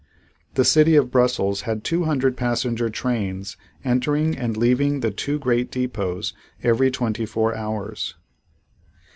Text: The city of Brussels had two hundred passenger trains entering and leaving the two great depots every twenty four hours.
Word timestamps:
The 0.55 0.65
city 0.65 0.95
of 0.95 1.11
Brussels 1.11 1.61
had 1.61 1.83
two 1.83 2.05
hundred 2.05 2.35
passenger 2.35 2.89
trains 2.89 3.55
entering 3.85 4.35
and 4.35 4.57
leaving 4.57 5.01
the 5.01 5.11
two 5.11 5.37
great 5.37 5.69
depots 5.69 6.33
every 6.63 6.89
twenty 6.89 7.27
four 7.27 7.55
hours. 7.55 8.15